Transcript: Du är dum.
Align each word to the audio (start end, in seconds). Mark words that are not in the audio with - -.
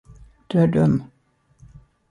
Du 0.47 0.59
är 0.59 0.67
dum. 0.67 1.03